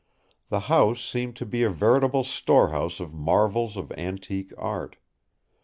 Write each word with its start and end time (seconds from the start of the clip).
The 0.49 0.61
house 0.61 0.99
seemed 1.07 1.35
to 1.35 1.45
be 1.45 1.61
a 1.61 1.69
veritable 1.69 2.23
storehouse 2.23 2.99
of 2.99 3.13
marvels 3.13 3.77
of 3.77 3.91
antique 3.91 4.51
art. 4.57 4.95